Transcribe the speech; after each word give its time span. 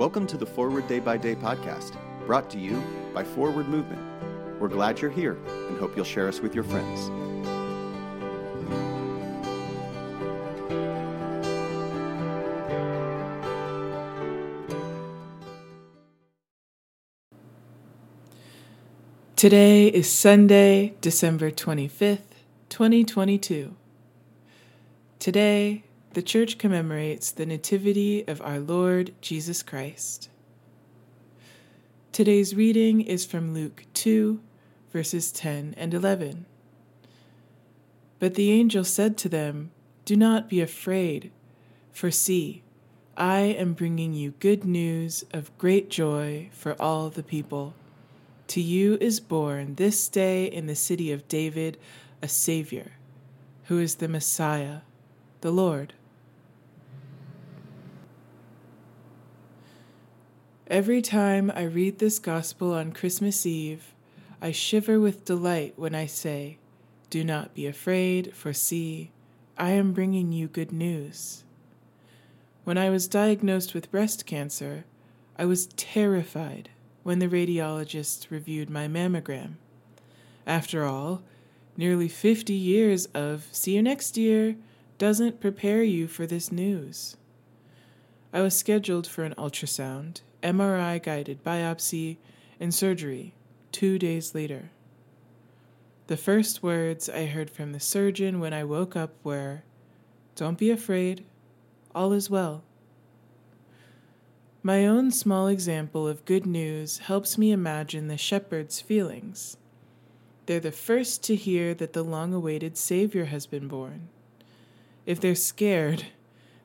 Welcome 0.00 0.26
to 0.28 0.38
the 0.38 0.46
Forward 0.46 0.88
Day 0.88 0.98
by 0.98 1.18
Day 1.18 1.34
podcast, 1.34 1.94
brought 2.24 2.48
to 2.52 2.58
you 2.58 2.82
by 3.12 3.22
Forward 3.22 3.68
Movement. 3.68 4.00
We're 4.58 4.68
glad 4.68 4.98
you're 4.98 5.10
here 5.10 5.36
and 5.68 5.78
hope 5.78 5.94
you'll 5.94 6.06
share 6.06 6.26
us 6.26 6.40
with 6.40 6.54
your 6.54 6.64
friends. 6.64 7.10
Today 19.36 19.88
is 19.88 20.10
Sunday, 20.10 20.94
December 21.02 21.50
25th, 21.50 22.20
2022. 22.70 23.76
Today, 25.18 25.84
the 26.12 26.22
Church 26.22 26.58
commemorates 26.58 27.30
the 27.30 27.46
Nativity 27.46 28.26
of 28.26 28.42
our 28.42 28.58
Lord 28.58 29.14
Jesus 29.20 29.62
Christ. 29.62 30.28
Today's 32.10 32.52
reading 32.52 33.00
is 33.00 33.24
from 33.24 33.54
Luke 33.54 33.84
2, 33.94 34.40
verses 34.92 35.30
10 35.30 35.74
and 35.76 35.94
11. 35.94 36.46
But 38.18 38.34
the 38.34 38.50
angel 38.50 38.82
said 38.82 39.16
to 39.18 39.28
them, 39.28 39.70
Do 40.04 40.16
not 40.16 40.48
be 40.48 40.60
afraid, 40.60 41.30
for 41.92 42.10
see, 42.10 42.64
I 43.16 43.40
am 43.40 43.74
bringing 43.74 44.12
you 44.12 44.32
good 44.40 44.64
news 44.64 45.24
of 45.32 45.56
great 45.58 45.90
joy 45.90 46.48
for 46.50 46.74
all 46.82 47.08
the 47.08 47.22
people. 47.22 47.74
To 48.48 48.60
you 48.60 48.98
is 49.00 49.20
born 49.20 49.76
this 49.76 50.08
day 50.08 50.46
in 50.46 50.66
the 50.66 50.74
city 50.74 51.12
of 51.12 51.28
David 51.28 51.78
a 52.20 52.26
Savior, 52.26 52.92
who 53.66 53.78
is 53.78 53.96
the 53.96 54.08
Messiah, 54.08 54.78
the 55.40 55.52
Lord. 55.52 55.92
Every 60.70 61.02
time 61.02 61.50
I 61.52 61.62
read 61.62 61.98
this 61.98 62.20
gospel 62.20 62.72
on 62.74 62.92
Christmas 62.92 63.44
Eve, 63.44 63.92
I 64.40 64.52
shiver 64.52 65.00
with 65.00 65.24
delight 65.24 65.74
when 65.74 65.96
I 65.96 66.06
say, 66.06 66.58
Do 67.10 67.24
not 67.24 67.56
be 67.56 67.66
afraid, 67.66 68.36
for 68.36 68.52
see, 68.52 69.10
I 69.58 69.70
am 69.70 69.92
bringing 69.92 70.30
you 70.30 70.46
good 70.46 70.70
news. 70.70 71.42
When 72.62 72.78
I 72.78 72.88
was 72.88 73.08
diagnosed 73.08 73.74
with 73.74 73.90
breast 73.90 74.26
cancer, 74.26 74.84
I 75.36 75.44
was 75.44 75.66
terrified 75.76 76.70
when 77.02 77.18
the 77.18 77.26
radiologist 77.26 78.30
reviewed 78.30 78.70
my 78.70 78.86
mammogram. 78.86 79.54
After 80.46 80.84
all, 80.84 81.22
nearly 81.76 82.06
50 82.06 82.52
years 82.52 83.06
of 83.06 83.48
see 83.50 83.74
you 83.74 83.82
next 83.82 84.16
year 84.16 84.54
doesn't 84.98 85.40
prepare 85.40 85.82
you 85.82 86.06
for 86.06 86.28
this 86.28 86.52
news. 86.52 87.16
I 88.32 88.40
was 88.40 88.56
scheduled 88.56 89.08
for 89.08 89.24
an 89.24 89.34
ultrasound, 89.36 90.20
MRI 90.42 91.02
guided 91.02 91.44
biopsy, 91.44 92.16
and 92.58 92.74
surgery 92.74 93.34
two 93.72 93.98
days 93.98 94.34
later. 94.34 94.70
The 96.06 96.16
first 96.16 96.62
words 96.62 97.08
I 97.08 97.26
heard 97.26 97.50
from 97.50 97.72
the 97.72 97.80
surgeon 97.80 98.40
when 98.40 98.52
I 98.52 98.64
woke 98.64 98.96
up 98.96 99.14
were, 99.22 99.62
Don't 100.34 100.58
be 100.58 100.70
afraid, 100.70 101.24
all 101.94 102.12
is 102.12 102.28
well. 102.28 102.64
My 104.62 104.86
own 104.86 105.10
small 105.10 105.46
example 105.48 106.06
of 106.06 106.24
good 106.24 106.44
news 106.44 106.98
helps 106.98 107.38
me 107.38 107.50
imagine 107.50 108.08
the 108.08 108.18
shepherd's 108.18 108.80
feelings. 108.80 109.56
They're 110.46 110.60
the 110.60 110.72
first 110.72 111.22
to 111.24 111.36
hear 111.36 111.74
that 111.74 111.92
the 111.92 112.02
long 112.02 112.34
awaited 112.34 112.76
Savior 112.76 113.26
has 113.26 113.46
been 113.46 113.68
born. 113.68 114.08
If 115.06 115.20
they're 115.20 115.34
scared, 115.34 116.06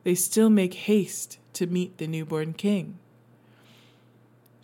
they 0.03 0.16
still 0.16 0.50
make 0.50 0.73
haste 0.73 1.38
to 1.53 1.68
meet 1.68 1.98
the 1.98 2.08
newborn 2.08 2.53
King. 2.53 3.00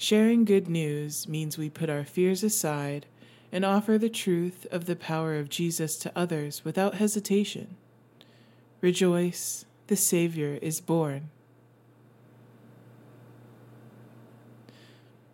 Sharing 0.02 0.46
good 0.46 0.68
news 0.68 1.28
means 1.28 1.60
we 1.60 1.70
put 1.70 1.88
our 1.88 2.04
fears 2.04 2.44
aside 2.44 3.06
and 3.52 3.64
offer 3.64 4.00
the 4.00 4.10
truth 4.10 4.66
of 4.72 4.86
the 4.86 4.96
power 4.96 5.38
of 5.38 5.48
Jesus 5.48 5.96
to 5.98 6.12
others 6.16 6.66
without 6.66 6.96
hesitation. 6.96 7.78
Rejoice, 8.82 9.66
the 9.86 9.96
Savior 9.96 10.58
is 10.60 10.82
born. 10.82 11.30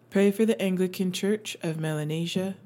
Pray 0.09 0.31
for 0.31 0.45
the 0.45 0.61
Anglican 0.61 1.13
Church 1.13 1.55
of 1.63 1.79
Melanesia. 1.79 2.57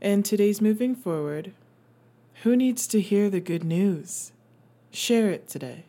And 0.00 0.24
today's 0.24 0.60
moving 0.60 0.94
forward, 0.94 1.54
who 2.44 2.54
needs 2.54 2.86
to 2.86 3.00
hear 3.00 3.28
the 3.28 3.40
good 3.40 3.64
news? 3.64 4.30
Share 4.92 5.30
it 5.30 5.48
today. 5.48 5.86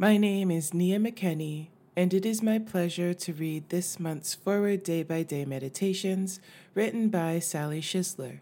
My 0.00 0.16
name 0.16 0.52
is 0.52 0.72
Nia 0.72 1.00
McKenney, 1.00 1.70
and 1.96 2.14
it 2.14 2.24
is 2.24 2.40
my 2.40 2.60
pleasure 2.60 3.12
to 3.14 3.32
read 3.32 3.68
this 3.68 3.98
month's 3.98 4.32
Forward 4.32 4.84
Day 4.84 5.02
by 5.02 5.24
Day 5.24 5.44
Meditations 5.44 6.38
written 6.72 7.08
by 7.08 7.40
Sally 7.40 7.80
Schisler. 7.80 8.38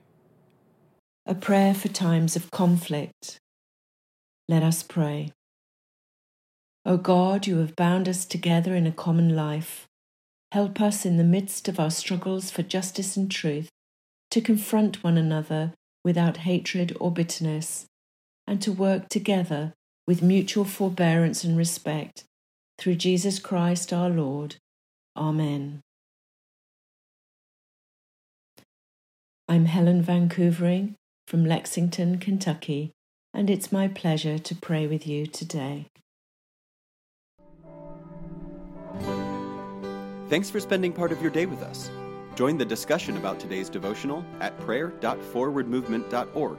A 1.25 1.35
prayer 1.35 1.73
for 1.73 1.89
times 1.89 2.37
of 2.37 2.51
conflict. 2.51 3.39
Let 4.51 4.63
us 4.63 4.83
pray. 4.83 5.33
O 6.85 6.99
God, 6.99 7.47
you 7.47 7.57
have 7.61 7.75
bound 7.75 8.07
us 8.07 8.27
together 8.27 8.77
in 8.77 8.87
a 8.87 8.93
common 8.93 9.35
life. 9.35 9.87
Help 10.53 10.79
us 10.79 11.07
in 11.07 11.17
the 11.17 11.25
midst 11.25 11.69
of 11.69 11.81
our 11.81 11.91
struggles 11.91 12.51
for 12.51 12.65
justice 12.65 13.17
and 13.17 13.31
truth 13.31 13.71
to 14.31 14.43
confront 14.43 15.03
one 15.03 15.17
another 15.17 15.73
without 16.05 16.37
hatred 16.37 16.95
or 17.01 17.11
bitterness, 17.11 17.87
and 18.47 18.61
to 18.61 18.73
work 18.73 19.09
together 19.09 19.73
with 20.07 20.23
mutual 20.23 20.65
forbearance 20.65 21.45
and 21.45 21.57
respect 21.57 22.25
through 22.79 22.95
Jesus 22.95 23.39
Christ 23.39 23.93
our 23.93 24.09
Lord. 24.09 24.57
Amen. 25.17 25.81
I'm 29.49 29.67
Helen 29.67 30.03
Van 30.03 30.29
Koevering 30.29 30.95
from 31.27 31.45
Lexington, 31.45 32.19
Kentucky, 32.19 32.93
and 33.33 33.49
it's 33.49 33.71
my 33.73 33.89
pleasure 33.89 34.39
to 34.39 34.55
pray 34.55 34.87
with 34.87 35.07
you 35.07 35.27
today. 35.27 35.87
Thanks 40.29 40.51
for 40.51 40.59
spending 40.59 40.93
part 40.93 41.13
of 41.13 41.23
your 41.23 41.31
day 41.31 41.47
with 41.47 41.63
us. 41.63 41.89
Join 42.35 42.59
the 42.59 42.65
discussion 42.65 43.17
about 43.17 43.39
today's 43.39 43.71
devotional 43.71 44.25
at 44.41 44.59
prayer.forwardmovement.org, 44.61 46.59